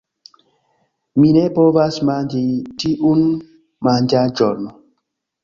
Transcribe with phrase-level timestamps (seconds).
[1.23, 2.41] Mi ne povas manĝi
[2.85, 3.23] tiun
[3.91, 4.67] manĝaĵon.